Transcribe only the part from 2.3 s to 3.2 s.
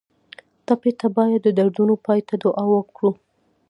دعا وکړو.